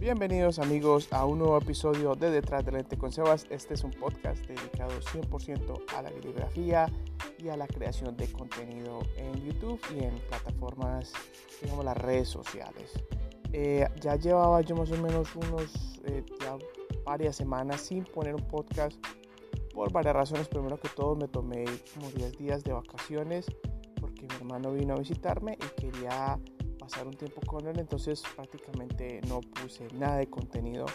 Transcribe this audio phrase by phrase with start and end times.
[0.00, 3.46] Bienvenidos amigos a un nuevo episodio de Detrás del Lente con Sebas.
[3.50, 6.86] Este es un podcast dedicado 100% a la videografía
[7.38, 11.12] y a la creación de contenido en YouTube y en plataformas,
[11.60, 12.94] digamos, las redes sociales.
[13.52, 16.24] Eh, ya llevaba yo más o menos unos, eh,
[17.04, 18.96] varias semanas sin poner un podcast
[19.74, 20.48] por varias razones.
[20.48, 23.44] Primero que todo me tomé como 10 días de vacaciones
[24.00, 26.38] porque mi hermano vino a visitarme y quería
[26.90, 30.86] pasar un tiempo con él, entonces prácticamente no puse nada de contenido.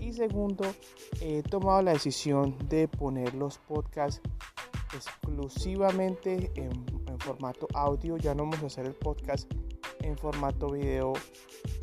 [0.00, 0.64] Y segundo,
[1.20, 4.20] he tomado la decisión de poner los podcasts
[4.94, 6.72] exclusivamente en,
[7.08, 8.16] en, formato audio.
[8.16, 9.50] Ya no vamos a hacer el podcast
[10.02, 11.14] en formato video,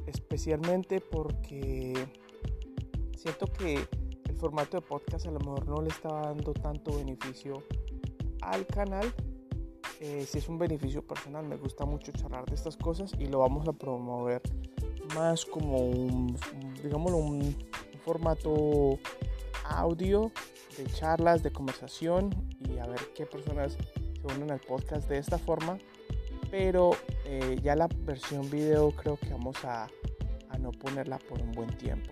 [0.07, 1.93] especialmente porque
[3.17, 3.85] siento que
[4.29, 7.63] el formato de podcast a lo mejor no le estaba dando tanto beneficio
[8.41, 9.13] al canal
[10.03, 13.37] eh, si es un beneficio personal, me gusta mucho charlar de estas cosas y lo
[13.37, 14.41] vamos a promover
[15.13, 16.35] más como un,
[16.81, 17.55] digámoslo, un,
[18.03, 18.97] formato
[19.63, 20.31] audio
[20.75, 22.31] de charlas, de conversación
[22.67, 25.77] y a ver qué personas se unen al podcast de esta forma.
[26.49, 26.93] Pero
[27.25, 29.87] eh, ya la versión video creo que vamos a,
[30.49, 32.09] a no ponerla por un buen tiempo.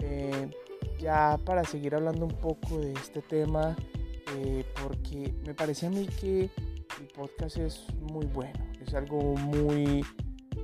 [0.00, 0.50] Eh,
[0.98, 3.74] ya para seguir hablando un poco de este tema,
[4.82, 6.50] porque me parece a mí que
[7.14, 10.04] podcast es muy bueno, es algo muy,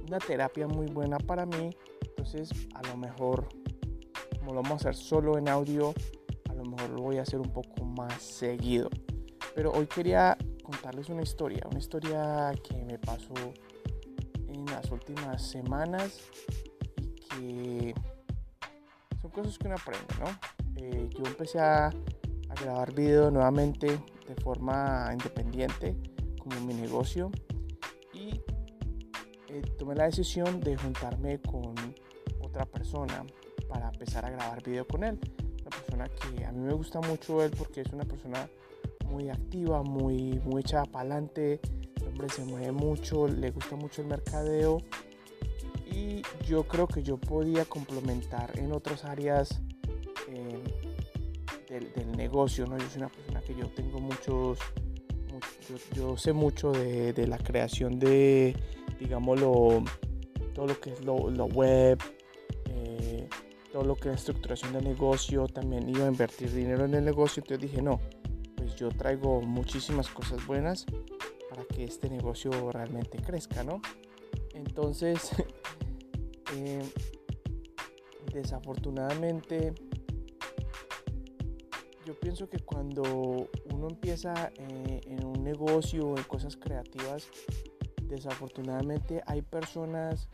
[0.08, 1.70] una terapia muy buena para mí.
[2.02, 3.48] Entonces, a lo mejor,
[4.38, 5.94] como lo vamos a hacer solo en audio,
[6.48, 8.90] a lo mejor lo voy a hacer un poco más seguido.
[9.54, 13.34] Pero hoy quería contarles una historia, una historia que me pasó
[14.48, 16.18] en las últimas semanas
[17.40, 20.82] y que son cosas que uno aprende, ¿no?
[20.82, 23.86] Eh, yo empecé a, a grabar video nuevamente
[24.26, 25.96] de forma independiente
[26.50, 27.30] como mi negocio
[28.12, 28.40] y
[29.48, 31.74] eh, tomé la decisión de juntarme con
[32.40, 33.24] otra persona
[33.68, 35.18] para empezar a grabar video con él.
[35.60, 38.48] Una persona que a mí me gusta mucho él porque es una persona
[39.06, 41.60] muy activa, muy, muy echada para adelante.
[42.00, 44.78] El hombre se mueve mucho, le gusta mucho el mercadeo
[45.86, 49.60] y yo creo que yo podía complementar en otras áreas
[50.28, 50.62] eh,
[51.68, 52.66] del, del, negocio.
[52.66, 52.76] ¿no?
[52.78, 54.58] Yo soy una persona que yo tengo muchos
[55.94, 58.56] yo, sé mucho de, la creación de,
[58.98, 59.84] digámoslo,
[60.54, 61.16] todo lo que es lo,
[61.46, 61.98] web,
[62.68, 63.28] eh,
[63.72, 67.42] todo lo que es estructuración de negocio, también iba a invertir dinero en el negocio,
[67.42, 68.00] entonces dije, no,
[68.56, 70.86] pues yo traigo muchísimas cosas buenas
[71.48, 73.80] para que este negocio realmente crezca, ¿no?
[74.54, 75.30] Entonces,
[76.56, 76.82] eh,
[78.32, 79.74] desafortunadamente,
[82.20, 87.28] pienso que cuando uno empieza eh, en un negocio o en cosas creativas,
[88.02, 90.28] desafortunadamente hay personas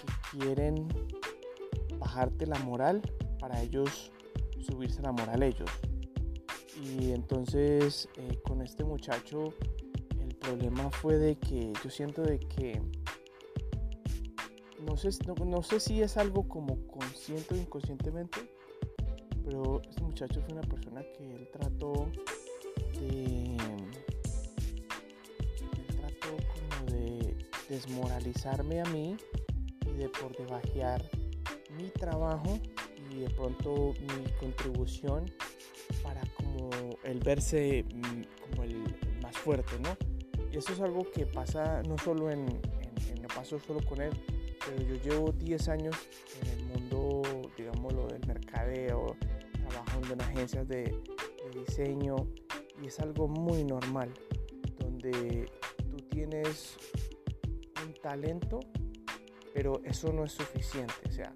[0.00, 0.88] que quieren
[1.98, 3.02] bajarte la moral
[3.38, 4.12] para ellos
[4.60, 5.70] subirse la moral ellos.
[6.80, 9.52] Y entonces eh, con este muchacho
[10.20, 12.80] el problema fue de que yo siento de que
[14.86, 15.10] no sé,
[15.44, 18.47] no sé si es algo como consciente o inconscientemente,
[19.48, 22.10] pero este muchacho fue una persona que él trató
[23.00, 23.56] de
[25.56, 27.34] él trató como de
[27.70, 29.16] desmoralizarme a mí
[29.86, 31.02] y de por debajear
[31.78, 32.58] mi trabajo
[33.10, 35.32] y de pronto mi contribución
[36.02, 36.68] para como
[37.04, 38.82] el verse mm, como el
[39.22, 39.96] más fuerte, ¿no?
[40.52, 44.12] Y eso es algo que pasa no solo en, en, no pasó solo con él,
[44.66, 45.96] pero yo llevo 10 años
[46.42, 47.22] en el mundo,
[47.56, 49.16] digámoslo, del mercadeo,
[49.78, 51.02] trabajando en agencias de,
[51.54, 52.16] diseño
[52.82, 54.12] y es algo muy normal
[54.78, 55.46] donde
[55.90, 56.76] tú tienes
[57.86, 58.60] un talento
[59.54, 60.94] pero eso no es suficiente.
[61.06, 61.32] O sea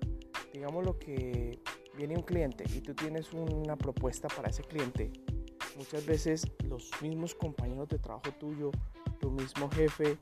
[0.53, 1.59] digamos lo que
[1.97, 5.11] viene un cliente y tú tienes una propuesta para ese cliente
[5.77, 8.71] muchas veces los mismos compañeros de trabajo tuyo
[9.19, 10.19] tu mismo jefe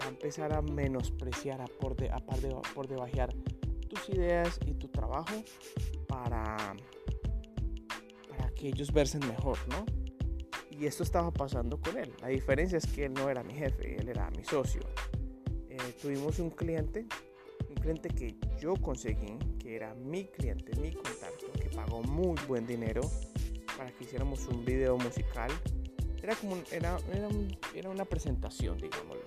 [0.00, 3.34] va a empezar a menospreciar a por, de, a par de, por debajear
[3.88, 5.42] tus ideas y tu trabajo
[6.06, 6.76] para
[8.56, 9.84] que ellos versen mejor, ¿no?
[10.70, 12.12] Y esto estaba pasando con él.
[12.20, 14.82] La diferencia es que él no era mi jefe, él era mi socio.
[15.68, 17.06] Eh, tuvimos un cliente,
[17.68, 22.66] un cliente que yo conseguí, que era mi cliente, mi contacto, que pagó muy buen
[22.66, 23.02] dinero
[23.76, 25.50] para que hiciéramos un video musical.
[26.22, 27.28] Era como era, era,
[27.74, 29.24] era una presentación, digámoslo.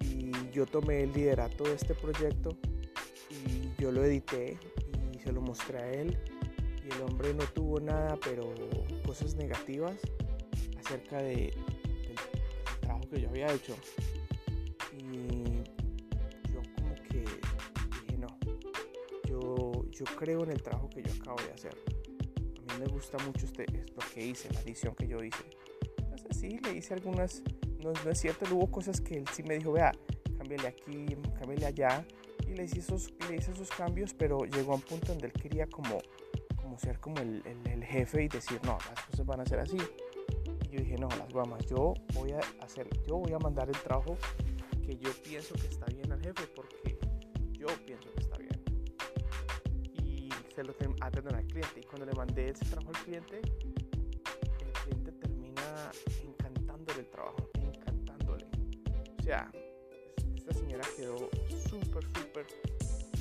[0.00, 2.56] Y yo tomé el liderato de este proyecto
[3.30, 4.58] y yo lo edité
[5.12, 6.18] y se lo mostré a él
[6.84, 8.52] y el hombre no tuvo nada, pero
[9.06, 9.96] cosas negativas
[10.78, 13.74] acerca de, del, trabajo que yo había hecho.
[14.92, 15.62] Y
[16.52, 18.38] yo como que dije, no,
[19.90, 21.74] yo creo en el trabajo que yo acabo de hacer.
[22.68, 25.44] A mí me gusta mucho este, lo que hice, la edición que yo hice.
[25.98, 27.42] Entonces sí, le hice algunas,
[27.82, 29.92] no, no es cierto, hubo cosas que él sí me dijo, vea,
[30.36, 31.06] cámbiale aquí,
[31.38, 32.06] cámbiale allá.
[32.46, 35.32] Y le hice, esos, le hice esos cambios, pero llegó a un punto donde él
[35.32, 35.98] quería como,
[36.78, 39.78] ser como el jefe y decir, no, las cosas van a ser así.
[40.64, 43.78] Y yo dije, no, las guamas, yo voy a hacer, yo voy a mandar el
[43.78, 44.16] trabajo
[44.84, 46.98] que yo pienso que está bien al jefe porque
[47.52, 48.62] yo pienso que está bien.
[50.04, 51.80] Y se lo ah, perdón, al cliente.
[51.80, 55.90] Y cuando le mandé ese trabajo al cliente, el cliente termina
[56.22, 58.46] encantándole el trabajo, encantándole.
[59.18, 59.50] O sea,
[60.36, 61.30] esta señora quedó
[61.68, 62.46] súper, súper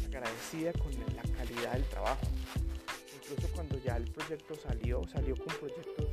[0.06, 2.28] agradecida con la calidad del trabajo.
[3.24, 6.08] Incluso cuando ya el proyecto salió, salió con proyectos,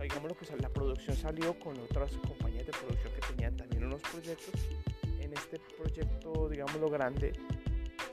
[0.00, 4.02] digamos lo que la producción salió con otras compañías de producción que tenían también unos
[4.02, 4.60] proyectos.
[5.20, 7.32] En este proyecto, digámoslo grande,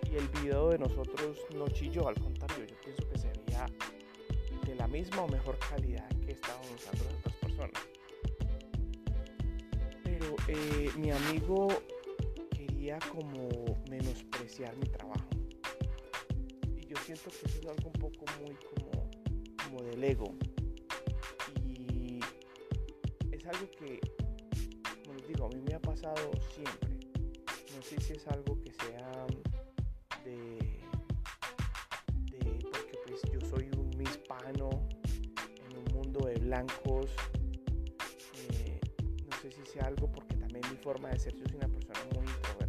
[0.10, 3.66] y el video de nosotros no chilló, al contrario, yo pienso que sería
[4.66, 7.82] de la misma o mejor calidad que estaban usando otras personas.
[10.04, 11.68] Pero eh, mi amigo
[12.52, 13.50] quería como
[13.90, 15.39] menospreciar mi trabajo.
[17.10, 19.10] Siento que es algo un poco muy como,
[19.64, 20.36] como del ego.
[21.66, 22.20] Y
[23.32, 24.00] es algo que,
[25.04, 27.00] como les digo, a mí me ha pasado siempre.
[27.76, 29.26] No sé si es algo que sea
[30.24, 30.60] de,
[32.30, 34.70] de porque pues yo soy un hispano
[35.68, 37.10] en un mundo de blancos.
[38.52, 38.80] Eh,
[39.28, 42.02] no sé si sea algo porque también mi forma de ser, yo soy una persona
[42.14, 42.69] muy introvertida.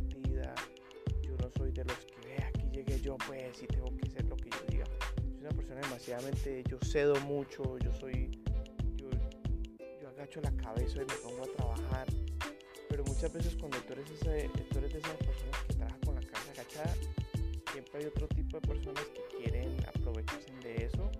[3.11, 4.85] Yo pues y tengo que hacer lo que yo diga.
[5.17, 8.31] Soy una persona demasiadamente, yo cedo mucho, yo soy,
[10.01, 12.07] yo, agacho la cabeza y me pongo a trabajar.
[12.89, 16.53] Pero muchas veces cuando tú eres, ese, de esas personas que trabajan con la cabeza
[16.53, 16.95] agachada,
[17.73, 21.11] siempre hay otro tipo de personas que quieren aprovecharse de eso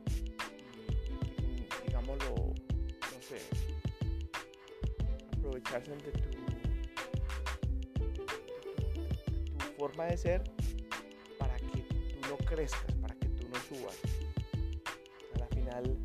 [1.87, 3.41] digámoslo, no sé,
[5.37, 6.31] aprovecharse de tu,
[9.77, 10.43] forma de ser
[12.39, 13.99] crezcas, para que tú no subas.
[15.35, 15.99] A la final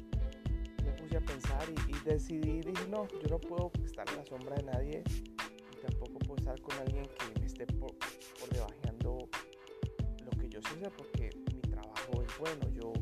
[0.83, 4.25] me puse a pensar y, y decidí, dije, no, yo no puedo estar en la
[4.25, 5.04] sombra de nadie
[5.72, 7.95] y tampoco puedo estar con alguien que me esté por,
[8.39, 9.30] por debajeando
[10.56, 12.94] yo sé porque mi trabajo es bueno, yo,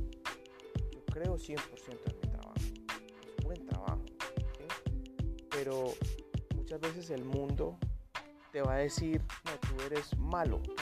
[0.91, 1.59] yo creo 100%
[2.09, 2.59] en mi trabajo,
[3.37, 4.01] es buen trabajo,
[5.51, 5.93] pero
[6.55, 7.77] muchas veces el mundo
[8.51, 10.73] te va a decir, no, tú eres malo, tú,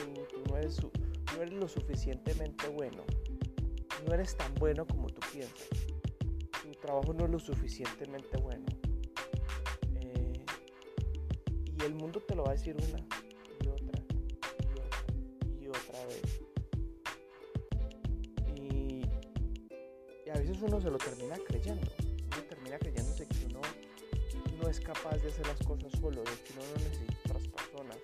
[0.49, 0.79] no, eres,
[1.35, 3.03] no eres lo suficientemente bueno,
[4.05, 5.69] no eres tan bueno como tú piensas,
[6.63, 8.65] tu trabajo no es lo suficientemente bueno.
[9.95, 10.45] Eh,
[11.79, 12.99] y el mundo te lo va a decir una
[13.63, 13.99] y otra
[14.69, 16.41] y otra y otra vez.
[20.33, 21.87] a veces uno se lo termina creyendo.
[22.31, 23.61] Uno termina creyéndose que uno
[24.61, 27.97] no es capaz de hacer las cosas solo, de que uno no necesita otras personas.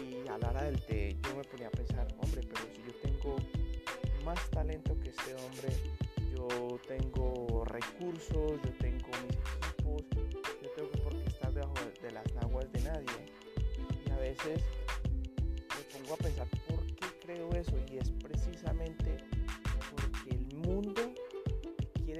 [0.00, 2.94] Y a la hora del té yo me ponía a pensar, hombre, pero si yo
[3.02, 3.36] tengo
[4.24, 5.68] más talento que este hombre,
[6.34, 10.02] yo tengo recursos, yo tengo mis equipos,
[10.62, 13.26] yo tengo por qué estar debajo de las naguas de nadie.
[14.06, 14.60] Y a veces
[15.04, 19.16] me pongo a pensar por qué creo eso y es precisamente
[19.90, 21.14] porque el mundo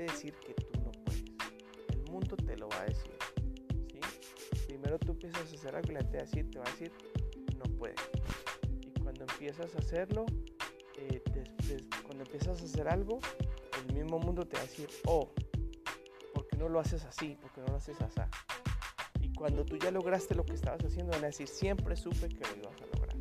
[0.07, 1.25] decir que tú no puedes.
[1.89, 3.13] El mundo te lo va a decir.
[4.67, 6.93] Primero tú empiezas a hacer algo y la gente te va a decir,
[7.77, 8.01] no puedes.
[8.81, 10.27] Y cuando empiezas a hacerlo,
[10.99, 11.23] eh,
[12.05, 13.19] cuando empiezas a hacer algo,
[13.87, 15.31] el mismo mundo te va a decir, oh,
[16.35, 17.37] ¿por qué no lo haces así?
[17.41, 18.21] ¿Por qué no lo haces así?
[19.21, 22.41] Y cuando tú ya lograste lo que estabas haciendo, van a decir, siempre supe que
[22.41, 23.17] lo ibas a lograr.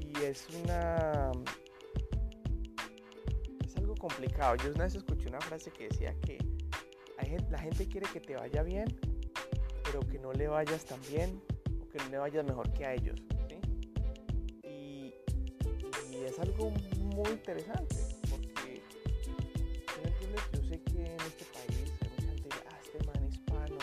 [0.00, 1.32] Y es una
[4.04, 4.56] complicado.
[4.56, 6.36] Yo una vez escuché una frase que decía que
[7.50, 8.84] la gente quiere que te vaya bien,
[9.82, 11.42] pero que no le vayas tan bien
[11.94, 13.16] que no le vayas mejor que a ellos.
[14.64, 15.14] Y,
[16.26, 17.96] es algo muy interesante
[18.28, 18.82] porque,
[20.02, 20.42] ¿me entiendes?
[20.52, 23.78] Yo sé que en este país hay mucha gente que ah, este man hispano,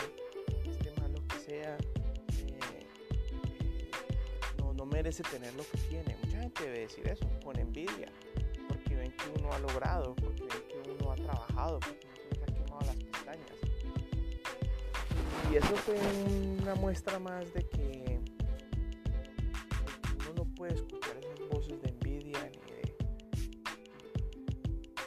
[0.70, 2.86] este man lo que sea, eh,
[4.58, 6.16] no, no merece tener lo que tiene.
[6.24, 8.12] Mucha gente debe decir eso, con envidia
[9.10, 12.80] que uno ha logrado, porque ven que uno ha trabajado, porque uno se ha quemado
[12.86, 13.50] las pestañas.
[15.50, 15.96] Y eso fue
[16.62, 17.81] una muestra más de que,
[20.70, 22.96] escuchar esas voces de envidia ni de...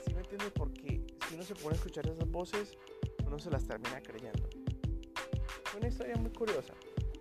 [0.05, 0.51] ¿Sí me entiendes?
[0.53, 2.77] Porque si uno se pone a escuchar esas voces,
[3.25, 4.49] uno se las termina creyendo.
[5.77, 6.73] Una historia muy curiosa,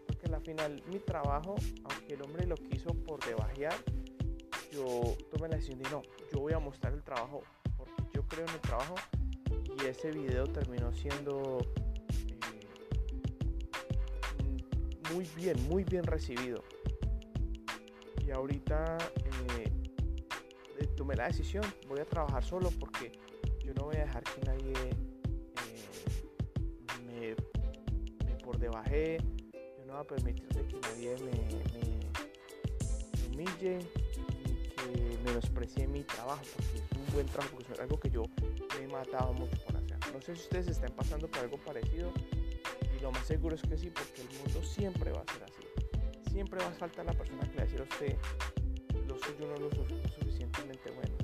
[0.06, 3.74] porque al final mi trabajo, aunque el hombre lo quiso por debajear,
[4.70, 7.42] yo tomé la decisión de no, yo voy a mostrar el trabajo
[7.76, 8.94] porque yo creo en el trabajo
[9.80, 11.58] y ese video terminó siendo
[12.28, 12.68] eh,
[15.12, 16.62] muy bien, muy bien recibido.
[18.26, 19.70] Y ahorita eh,
[20.78, 23.12] eh, tomé la decisión, voy a trabajar solo porque
[23.64, 24.72] yo no voy a dejar que nadie
[27.06, 27.36] me,
[28.24, 29.18] me, por debaje,
[29.52, 31.54] yo no voy a permitir que nadie me,
[33.28, 33.78] humille
[34.76, 38.22] que menosprecie mi trabajo, porque es un buen trabajo, porque es algo que yo
[38.78, 39.98] me he matado mucho por hacer.
[40.12, 42.10] No sé si ustedes están pasando por algo parecido,
[42.96, 45.53] y lo más seguro es que sí, porque el mundo siempre va a ser así.
[46.54, 48.16] Siempre va a faltar la persona que le va a decir a usted,
[49.08, 51.16] lo suyo no lo suficientemente bueno.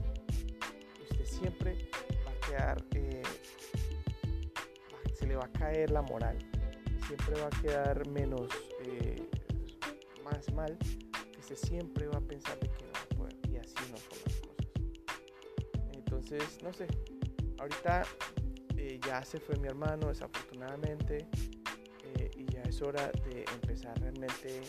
[0.98, 1.88] Y usted siempre
[2.26, 3.22] va a quedar, eh,
[5.14, 6.36] se le va a caer la moral,
[7.06, 8.48] siempre va a quedar menos,
[8.82, 9.30] eh,
[10.24, 10.76] más mal,
[11.38, 12.90] usted siempre va a pensar de que
[15.92, 16.86] Entonces, no sé,
[17.58, 18.02] ahorita
[18.76, 21.28] eh, ya se fue mi hermano, desafortunadamente,
[22.36, 24.60] y ya es hora de empezar realmente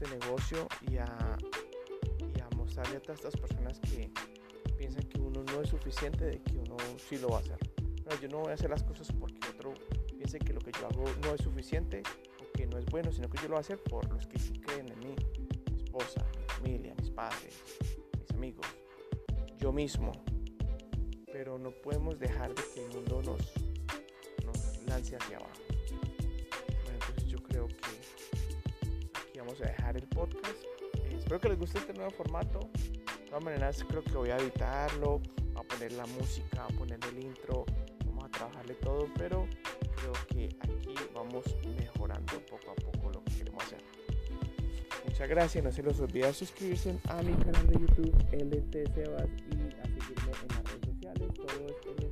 [0.00, 1.06] este negocio y a,
[2.56, 4.10] mostrarle a todas estas personas que
[4.76, 6.76] piensan que uno no es suficiente, de que uno
[7.08, 7.58] sí lo va a hacer.
[8.20, 9.74] yo no voy a hacer las cosas porque otro
[10.14, 12.02] piense que lo que yo hago no es suficiente
[12.40, 14.38] o que no es bueno, sino que yo lo voy a hacer por los que
[14.38, 17.56] sí creen en mí, mi esposa, mi familia, mis padres,
[18.34, 18.66] amigos,
[19.58, 20.12] yo mismo.
[21.32, 23.52] Pero no podemos dejar de que el mundo nos
[24.86, 25.67] lance hacia abajo.
[29.38, 30.64] Vamos a dejar el podcast.
[30.94, 32.60] Eh, espero que les guste este nuevo formato.
[32.60, 35.20] De todas maneras, creo que voy a editarlo,
[35.54, 37.64] a poner la música, a poner el intro,
[38.06, 39.46] vamos a trabajarle todo, pero
[39.96, 41.44] creo que aquí vamos
[41.76, 43.82] mejorando poco a poco lo que queremos hacer.
[45.04, 49.78] Muchas gracias, no se los olvide suscribirse a mi canal de YouTube LT Sebas y
[49.78, 52.07] a seguirme en las redes sociales, todo es.